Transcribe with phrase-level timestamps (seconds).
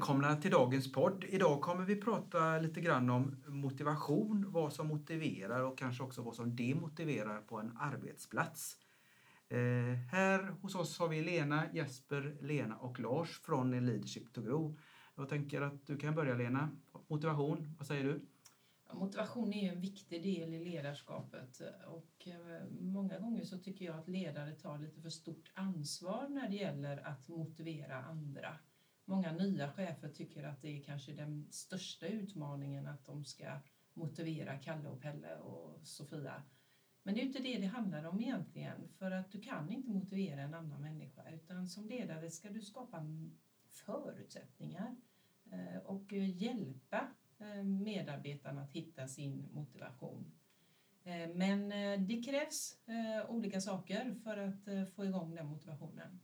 [0.00, 1.24] Välkomna till dagens podd.
[1.28, 6.34] Idag kommer vi prata lite grann om motivation, vad som motiverar och kanske också vad
[6.34, 8.76] som demotiverar på en arbetsplats.
[9.48, 9.58] Eh,
[10.10, 14.78] här hos oss har vi Lena, Jesper, Lena och Lars från Leadership to Grow.
[15.16, 16.70] Jag tänker att du kan börja Lena.
[17.06, 18.26] Motivation, vad säger du?
[18.92, 23.98] Motivation är ju en viktig del i ledarskapet och eh, många gånger så tycker jag
[23.98, 28.56] att ledare tar lite för stort ansvar när det gäller att motivera andra.
[29.10, 33.60] Många nya chefer tycker att det är kanske den största utmaningen att de ska
[33.94, 36.42] motivera Kalle och Pelle och Sofia.
[37.02, 40.40] Men det är inte det det handlar om egentligen, för att du kan inte motivera
[40.40, 43.06] en annan människa utan som ledare ska du skapa
[43.70, 44.96] förutsättningar
[45.52, 50.32] eh, och hjälpa eh, medarbetarna att hitta sin motivation.
[51.04, 51.68] Eh, men
[52.06, 52.78] det krävs
[53.28, 56.20] olika saker för att få igång den motivationen.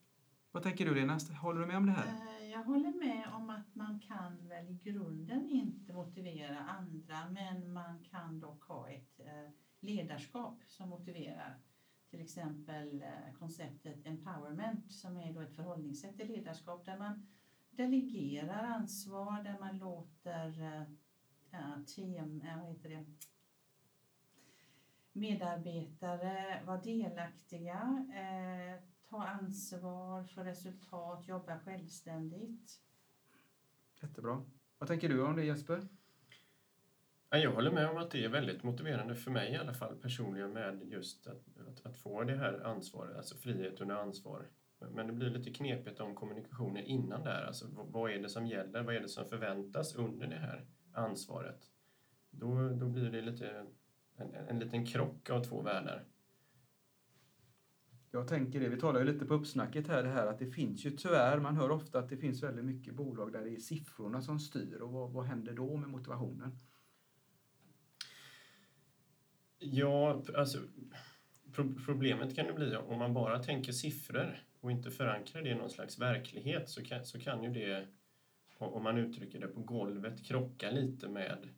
[0.56, 1.18] Vad tänker du Lena?
[1.40, 2.06] Håller du med om det här?
[2.06, 7.72] Eh, jag håller med om att man kan väl i grunden inte motivera andra men
[7.72, 11.60] man kan dock ha ett eh, ledarskap som motiverar.
[12.10, 17.26] Till exempel eh, konceptet empowerment som är då ett förhållningssätt till ledarskap där man
[17.70, 20.86] delegerar ansvar, där man låter
[21.86, 23.04] team, vad heter det,
[25.12, 28.06] medarbetare vara delaktiga,
[29.10, 32.80] ta ansvar för resultat, jobba självständigt.
[34.02, 34.42] Jättebra.
[34.78, 35.88] Vad tänker du om det Jesper?
[37.30, 40.52] Jag håller med om att det är väldigt motiverande för mig i alla fall personligen
[40.52, 44.48] med just att, att, att få det här ansvaret, alltså frihet under ansvar.
[44.78, 47.44] Men det blir lite knepigt om kommunikationen innan där.
[47.44, 48.82] Alltså, vad är det som gäller?
[48.82, 51.70] Vad är det som förväntas under det här ansvaret?
[52.30, 53.66] Då, då blir det lite
[54.16, 56.04] en, en liten krock av två världar.
[58.16, 60.84] Jag tänker det, vi talar ju lite på uppsnacket här, det här att det finns
[60.84, 64.22] ju tyvärr, man hör ofta att det finns väldigt mycket bolag där det är siffrorna
[64.22, 66.58] som styr och vad, vad händer då med motivationen?
[69.58, 70.58] Ja, alltså
[71.86, 75.70] problemet kan det bli om man bara tänker siffror och inte förankrar det i någon
[75.70, 77.86] slags verklighet så kan, så kan ju det,
[78.58, 81.48] om man uttrycker det på golvet, krocka lite med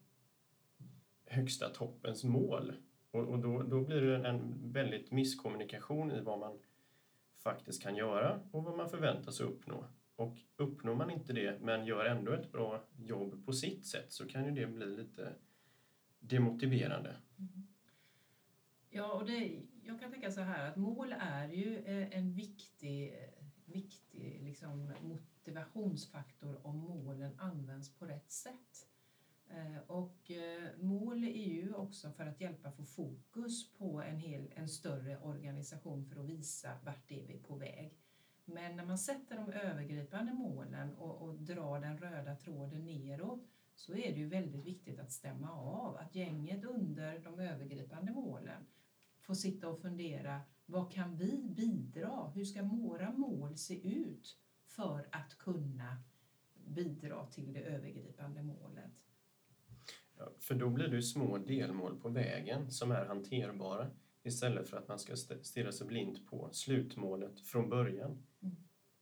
[1.27, 2.73] högsta toppens mål.
[3.11, 6.59] Och, och då, då blir det en väldigt misskommunikation i vad man
[7.43, 9.85] faktiskt kan göra och vad man förväntas uppnå.
[10.17, 14.29] Och uppnår man inte det men gör ändå ett bra jobb på sitt sätt så
[14.29, 15.35] kan ju det bli lite
[16.19, 17.17] demotiverande.
[17.39, 17.67] Mm.
[18.91, 23.09] Ja, och det, jag kan tänka så här att mål är ju eh, en viktig,
[23.13, 28.89] eh, viktig liksom motivationsfaktor om målen används på rätt sätt.
[29.51, 34.53] Eh, och eh, mål är ju också för att hjälpa få fokus på en, hel,
[34.55, 37.99] en större organisation för att visa vart är vi på väg.
[38.45, 43.93] Men när man sätter de övergripande målen och, och drar den röda tråden neråt så
[43.93, 48.67] är det ju väldigt viktigt att stämma av att gänget under de övergripande målen
[49.21, 52.31] får sitta och fundera vad kan vi bidra?
[52.35, 56.03] Hur ska våra mål se ut för att kunna
[56.55, 59.08] bidra till det övergripande målet?
[60.19, 63.91] Ja, för då blir det små delmål på vägen som är hanterbara
[64.23, 68.23] istället för att man ska stirra sig blint på slutmålet från början.
[68.43, 68.57] Mm.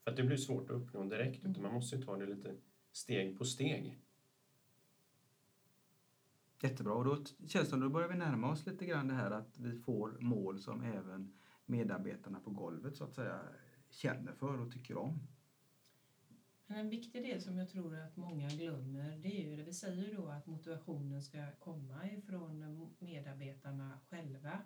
[0.05, 2.55] För att det blir svårt att uppnå direkt, utan man måste ta det lite
[2.93, 3.99] steg på steg.
[6.63, 9.15] Jättebra, och då känns det som att då börjar vi närma oss lite grann det
[9.15, 13.41] här att vi får mål som även medarbetarna på golvet så att säga
[13.91, 15.21] känner för och tycker om.
[16.69, 20.17] En viktig del som jag tror att många glömmer det är ju det vi säger
[20.17, 24.63] då att motivationen ska komma ifrån medarbetarna själva.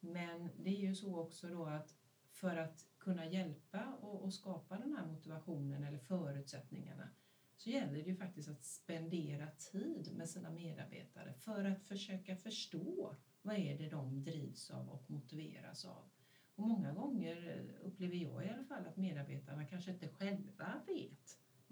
[0.00, 1.96] Men det är ju så också då att
[2.30, 7.08] för att kunna hjälpa och, och skapa den här motivationen eller förutsättningarna
[7.56, 13.16] så gäller det ju faktiskt att spendera tid med sina medarbetare för att försöka förstå
[13.42, 16.10] vad är det de drivs av och motiveras av.
[16.56, 21.23] Och många gånger upplever jag i alla fall att medarbetarna kanske inte själva vet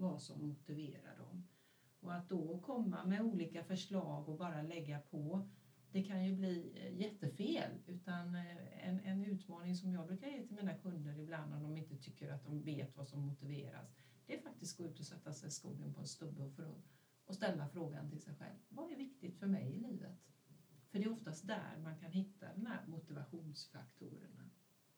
[0.03, 1.49] vad som motiverar dem.
[2.01, 5.49] Och att då komma med olika förslag och bara lägga på,
[5.93, 7.71] det kan ju bli eh, jättefel.
[7.87, 11.77] Utan eh, en, en utmaning som jag brukar ge till mina kunder ibland om de
[11.77, 13.97] inte tycker att de vet vad som motiveras,
[14.27, 16.53] det är faktiskt att gå ut och sätta sig i skogen på en stubbe och,
[16.53, 16.75] för
[17.25, 18.59] och ställa frågan till sig själv.
[18.69, 20.19] Vad är viktigt för mig i livet?
[20.91, 24.51] För det är oftast där man kan hitta de här motivationsfaktorerna.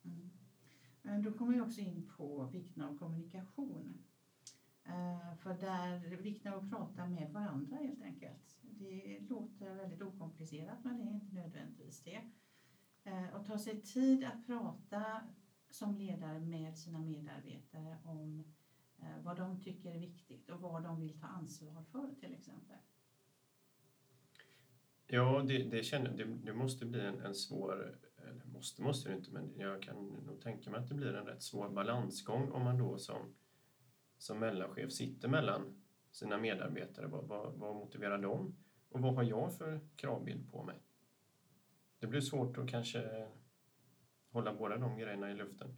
[0.04, 0.30] Mm.
[1.02, 4.04] Men då kommer vi också in på vikten av kommunikation.
[4.84, 8.58] Eh, för där vikten av att prata med varandra helt enkelt.
[8.62, 12.20] Det låter väldigt okomplicerat men det är inte nödvändigtvis det.
[13.04, 15.20] Att och ta sig tid att prata
[15.70, 18.44] som ledare med sina medarbetare om
[18.98, 22.76] eh, vad de tycker är viktigt och vad de vill ta ansvar för till exempel.
[25.06, 29.16] Ja, det, det, känner, det, det måste bli en, en svår, eller måste måste det
[29.16, 29.96] inte, men jag kan
[30.26, 33.34] nog tänka mig att det blir en rätt svår balansgång om man då som,
[34.24, 37.06] som mellanchef sitter mellan sina medarbetare.
[37.06, 38.56] Vad, vad, vad motiverar dem?
[38.88, 40.82] Och vad har jag för kravbild på mig?
[41.98, 43.28] Det blir svårt att kanske
[44.30, 45.76] hålla båda de grejerna i luften.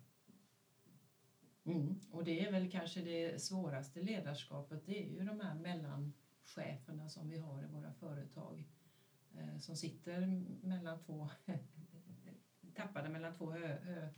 [1.64, 2.00] Mm.
[2.10, 7.28] Och det är väl kanske det svåraste ledarskapet, det är ju de här mellancheferna som
[7.28, 8.68] vi har i våra företag
[9.34, 10.26] eh, som sitter
[10.66, 11.28] mellan två,
[12.74, 14.08] tappade mellan två hö, hö,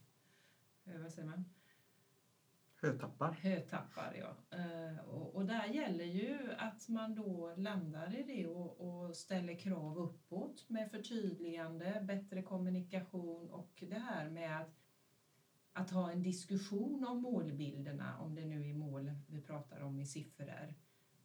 [0.84, 1.44] hö, vad säger man?
[2.80, 3.32] Hötappar.
[3.32, 4.56] Hötappar, ja.
[4.58, 9.54] Eh, och, och, där gäller ju att man då landar i det och, och, ställer
[9.54, 14.80] krav uppåt med förtydligande, bättre kommunikation och det här med att,
[15.72, 20.06] att ha en diskussion om målbilderna, om det nu är mål vi pratar om i
[20.06, 20.74] siffror.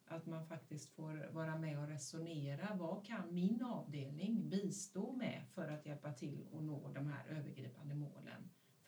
[0.05, 2.75] Att man faktiskt får vara med och resonera.
[2.75, 7.95] Vad kan min avdelning bistå med för att hjälpa till att nå de här övergripande
[7.95, 8.32] målen?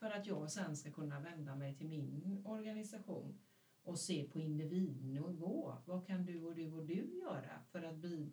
[0.06, 3.38] För att jag sen ska kunna vända mig till min organisation
[3.82, 5.76] och se på individnivå.
[5.84, 8.32] Vad kan du och du och du göra för att bi,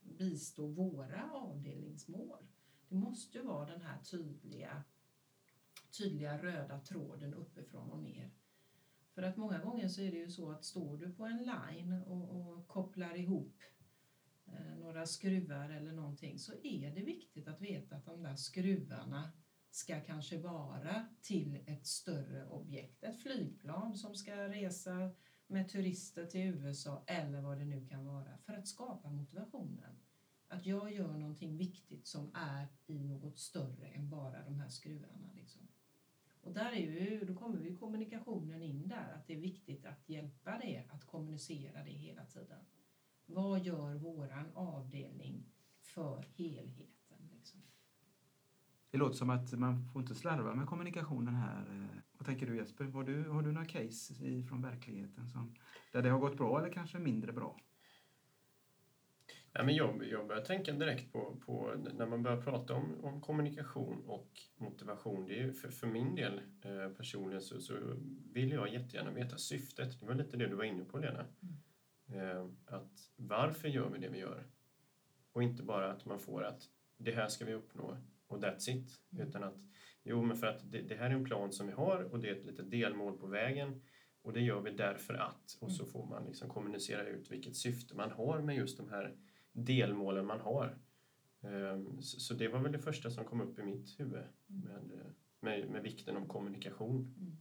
[0.00, 2.38] bistå våra avdelningsmål?
[2.88, 4.84] Det måste ju vara den här tydliga,
[5.98, 8.30] tydliga röda tråden uppifrån och ner.
[9.12, 11.92] För att många gånger så är det ju så att står du på en line
[11.92, 13.62] och, och kopplar ihop
[14.46, 19.32] eh, några skruvar eller någonting så är det viktigt att veta att de där skruvarna
[19.74, 23.04] ska kanske vara till ett större objekt.
[23.04, 25.10] Ett flygplan som ska resa
[25.46, 29.96] med turister till USA eller vad det nu kan vara för att skapa motivationen.
[30.48, 35.30] Att jag gör någonting viktigt som är i något större än bara de här skruvarna.
[35.36, 35.68] Liksom.
[36.40, 40.08] Och där är ju, då kommer vi kommunikationen in där, att det är viktigt att
[40.08, 42.64] hjälpa det, att kommunicera det hela tiden.
[43.26, 45.44] Vad gör våran avdelning
[45.80, 46.93] för helhet?
[48.94, 51.60] Det låter som att man får inte slarva med kommunikationen här.
[51.70, 52.84] Eh, vad tänker du Jesper?
[52.84, 54.14] Har du, har du några case
[54.48, 55.54] från verkligheten som,
[55.92, 57.60] där det har gått bra eller kanske mindre bra?
[59.52, 63.20] Ja, men jag, jag börjar tänka direkt på, på när man börjar prata om, om
[63.20, 65.26] kommunikation och motivation.
[65.26, 67.74] Det är för, för min del eh, personligen så, så
[68.32, 70.00] vill jag jättegärna veta syftet.
[70.00, 71.26] Det var lite det du var inne på Lena.
[71.42, 72.28] Mm.
[72.28, 74.46] Eh, att varför gör vi det vi gör?
[75.32, 76.62] Och inte bara att man får att
[76.96, 77.96] det här ska vi uppnå
[78.34, 79.00] och that's it.
[79.12, 79.28] Mm.
[79.28, 79.58] Utan att,
[80.02, 82.28] jo men för att det, det, här är en plan som vi har och det
[82.28, 83.82] är ett litet delmål på vägen
[84.22, 85.58] och det gör vi därför att.
[85.60, 85.92] Och så mm.
[85.92, 89.16] får man liksom kommunicera ut vilket syfte man har med just de här
[89.52, 90.78] delmålen man har.
[92.00, 94.62] Så, så, det var väl det första som kom upp i mitt huvud mm.
[94.62, 97.14] med, med, med vikten om kommunikation.
[97.18, 97.36] Mm.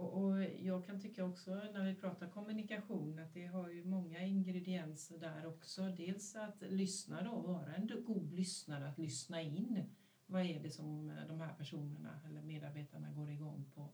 [0.00, 4.20] Och, och, jag kan tycka också när vi pratar kommunikation att det har ju många
[4.20, 5.82] ingredienser där också.
[5.82, 9.84] Dels att lyssna då, vara en god lyssnare, att lyssna in.
[10.26, 13.92] Vad är det som eh, de här personerna eller medarbetarna går igång på?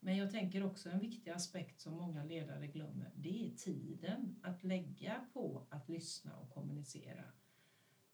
[0.00, 3.10] Men jag tänker också en viktig aspekt som många ledare glömmer.
[3.14, 7.24] Det är tiden att lägga på att lyssna och kommunicera.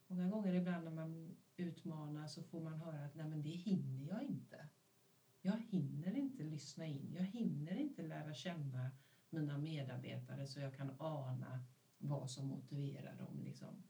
[0.07, 4.09] Många gånger ibland när man utmanar så får man höra att nej men det hinner
[4.09, 4.69] jag inte.
[5.47, 7.13] Jag hinner inte lyssna in.
[7.15, 8.91] Jag hinner inte lära känna
[9.31, 11.65] mina medarbetare så jag kan ana
[11.99, 13.41] vad som motiverar dem.
[13.45, 13.83] Liksom.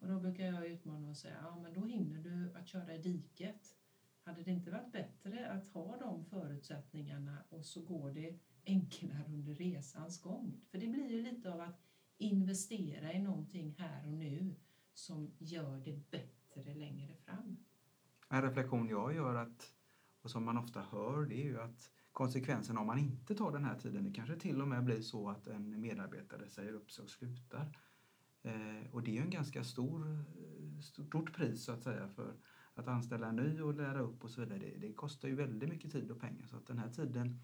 [0.00, 2.98] Och då brukar jag utmana och säga, ja men då hinner du att köra i
[2.98, 3.76] diket.
[4.22, 9.54] Hade det inte varit bättre att ha de förutsättningarna och så går det enklare under
[9.54, 10.60] resans gång?
[10.70, 11.82] För det blir ju lite av att
[12.18, 14.54] investera i någonting här och nu
[14.92, 17.56] som gör det bättre längre fram.
[18.28, 19.74] En reflektion jag gör att
[20.24, 23.64] och som man ofta hör det är ju att konsekvensen om man inte tar den
[23.64, 27.02] här tiden, det kanske till och med blir så att en medarbetare säger upp sig
[27.02, 27.78] och slutar.
[28.42, 30.24] Eh, och det är ju en ganska stor,
[30.82, 32.34] stort pris så att säga för
[32.74, 34.58] att anställa en ny och lära upp och så vidare.
[34.58, 37.40] Det, det, kostar ju väldigt mycket tid och pengar så att den här tiden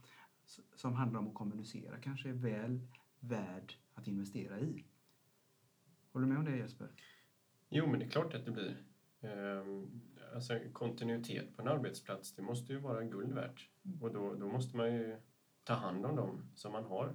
[0.75, 2.81] som handlar om att kommunicera kanske är väl
[3.21, 4.85] värd att investera i.
[6.13, 6.89] Håller du med om det Jesper?
[7.69, 8.85] Jo, men det är klart att det blir.
[9.21, 10.01] Ehm,
[10.35, 13.69] alltså kontinuitet på en arbetsplats, det måste ju vara guld värt.
[13.85, 14.03] Mm.
[14.03, 15.17] Och då, då måste man ju
[15.65, 17.15] ta hand om dem som man har.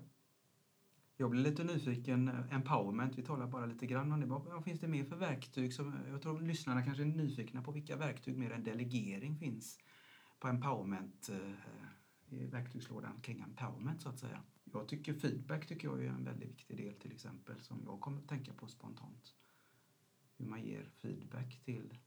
[1.18, 4.26] Jag blir lite nyfiken, empowerment, vi talar bara lite grann om det.
[4.28, 5.74] Vad finns det mer för verktyg?
[5.74, 9.80] Som, jag tror lyssnarna kanske är nyfikna på vilka verktyg mer än delegering finns
[10.40, 14.44] på empowerment, eh, i verktygslådan kring empowerment så att säga.
[14.64, 18.18] Jag tycker feedback tycker jag är en väldigt viktig del till exempel som jag kommer
[18.22, 19.34] att tänka på spontant.
[20.38, 21.98] Hur man ger feedback till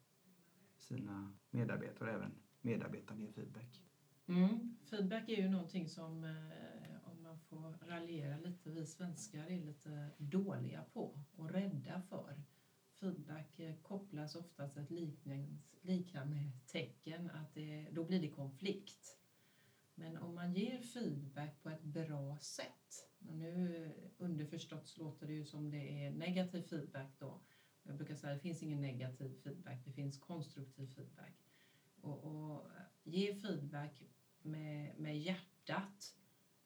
[0.79, 3.83] sina medarbetare och även medarbetarna ger feedback.
[4.27, 4.77] Mm.
[4.91, 10.11] Feedback är ju någonting som, eh, om man får raljera lite, vi svenskar är lite
[10.19, 12.43] dåliga på och rädda för.
[13.01, 14.91] Feedback kopplas kopplas oftast ett
[15.83, 19.19] liknande tecken, att det, då blir det konflikt.
[19.95, 25.33] Men om man ger feedback på ett bra sätt, och nu underförstått så låter det
[25.33, 27.41] ju som det är negativ feedback då.
[27.89, 31.35] Jag brukar säga att det finns ingen negativ feedback, det finns konstruktiv feedback.
[32.01, 32.71] Och, och
[33.03, 34.03] ge feedback
[34.43, 36.17] med, med hjärtat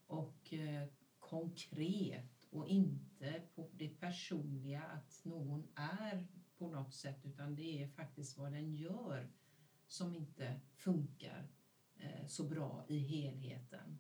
[0.06, 0.88] och eh,
[1.18, 6.26] konkret och inte på det personliga att någon är
[6.58, 9.30] på något sätt utan det är faktiskt vad den gör
[9.86, 11.48] som inte funkar
[11.96, 13.98] eh, så bra i helheten.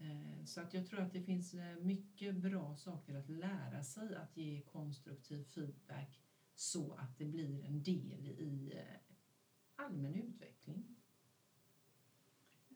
[0.00, 4.14] Eh, så att jag tror att det finns eh, mycket bra saker att lära sig
[4.14, 6.23] att ge konstruktiv feedback
[6.54, 10.96] så att det blir en del i eh, allmän utveckling.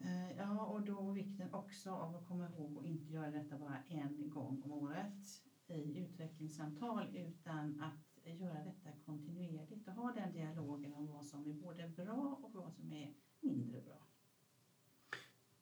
[0.00, 3.82] Eh, ja, och då vikten också av att komma ihåg att inte göra detta bara
[3.88, 10.94] en gång om året i utvecklingssamtal utan att göra detta kontinuerligt och ha den dialogen
[10.94, 14.06] om vad som är både bra och vad som är mindre bra.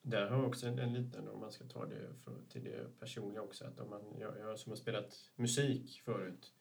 [0.02, 2.98] Där har jag också en, en liten, om man ska ta det för, till det
[2.98, 6.54] personliga också, att om man, jag, jag som har spelat musik förut,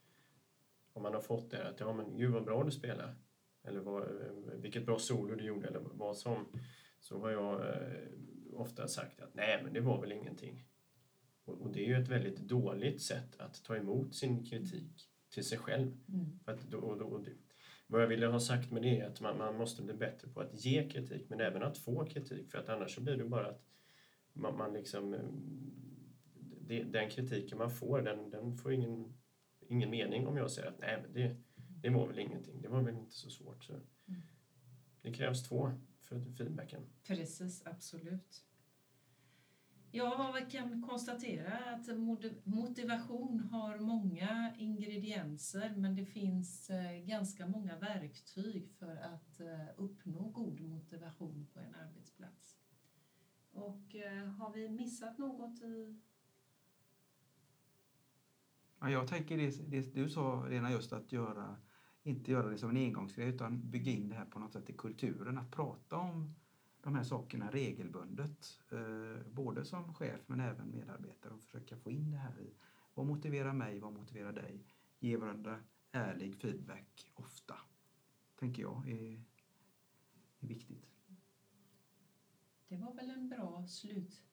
[0.96, 3.16] om man har fått det att ja men gud vad bra du spelar,
[3.64, 4.08] eller vad,
[4.56, 6.46] vilket bra solo du gjorde eller vad som,
[7.00, 8.08] så har jag eh,
[8.54, 10.66] ofta sagt att nej men det var väl ingenting.
[11.46, 15.44] Och, och, det är ju ett väldigt dåligt sätt att ta emot sin kritik till
[15.44, 15.98] sig själv.
[16.10, 16.40] Mm.
[16.46, 17.32] För att då, då, det,
[17.88, 20.42] vad jag ville ha sagt med det är att man, man, måste bli bättre på
[20.42, 23.48] att ge kritik men även att få kritik för att annars så blir det bara
[23.48, 23.62] att
[24.34, 25.20] man, man liksom eh,
[26.68, 29.14] det, den kritiken man får den, den får ingen,
[29.68, 31.36] ingen mening om jag säger att nej men det,
[31.82, 33.64] det var väl ingenting, det var väl inte så svårt.
[33.64, 33.74] Så.
[33.74, 34.22] Mm.
[35.02, 36.82] Det krävs två för feedbacken.
[37.04, 38.46] Precis, absolut.
[39.92, 41.88] Ja, vi kan konstatera att
[42.44, 50.30] motivation har många ingredienser men det finns eh, ganska många verktyg för att eh, uppnå
[50.30, 52.58] god motivation på en arbetsplats.
[53.52, 56.02] Och eh, har vi missat något i
[58.86, 61.58] Ja, jag tänker det, det du sa Lena, just att göra,
[62.04, 64.74] inte göra det som en engångsgrej utan bygga in det här på något sätt i
[64.74, 65.38] kulturen.
[65.38, 66.36] Att prata om
[66.82, 68.60] de här sakerna regelbundet.
[68.72, 72.54] Eh, både som chef men även medarbetare och försöka få in det här i
[72.94, 74.66] vad motiverar mig, vad motiverar dig?
[75.00, 75.60] Ge varandra
[75.92, 77.56] ärlig feedback ofta,
[78.40, 79.24] tänker jag är,
[80.40, 80.86] är viktigt.
[82.68, 84.24] Det var väl en bra slut,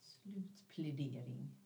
[0.00, 1.65] slutplädering.